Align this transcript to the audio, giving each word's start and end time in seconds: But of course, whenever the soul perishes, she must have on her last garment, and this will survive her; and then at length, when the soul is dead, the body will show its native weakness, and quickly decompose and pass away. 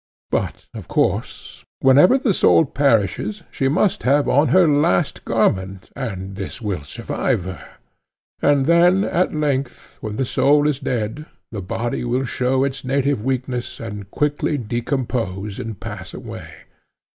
But 0.31 0.65
of 0.73 0.87
course, 0.87 1.63
whenever 1.81 2.17
the 2.17 2.33
soul 2.33 2.65
perishes, 2.65 3.43
she 3.51 3.67
must 3.67 4.01
have 4.01 4.27
on 4.27 4.47
her 4.47 4.67
last 4.67 5.23
garment, 5.25 5.91
and 5.95 6.33
this 6.35 6.59
will 6.59 6.83
survive 6.83 7.43
her; 7.43 7.73
and 8.41 8.65
then 8.65 9.03
at 9.03 9.31
length, 9.31 9.99
when 10.01 10.15
the 10.15 10.25
soul 10.25 10.67
is 10.67 10.79
dead, 10.79 11.27
the 11.51 11.61
body 11.61 12.03
will 12.03 12.25
show 12.25 12.63
its 12.63 12.83
native 12.83 13.23
weakness, 13.23 13.79
and 13.79 14.09
quickly 14.09 14.57
decompose 14.57 15.59
and 15.59 15.79
pass 15.79 16.15
away. 16.15 16.49